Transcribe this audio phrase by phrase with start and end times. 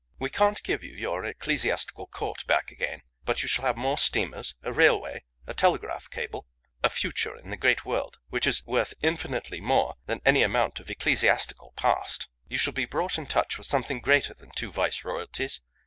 [0.17, 4.55] "We can't give you your ecclesiastical court back again; but you shall have more steamers,
[4.63, 6.47] a railway, a telegraph cable
[6.83, 10.89] a future in the great world which is worth infinitely more than any amount of
[10.89, 12.27] ecclesiastical past.
[12.49, 15.59] You shall be brought in touch with something greater than two viceroyalties.